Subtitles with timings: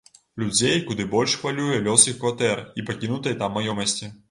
[0.43, 4.13] Людзей куды больш хвалюе лёс іх кватэр і пакінутай там маёмасці.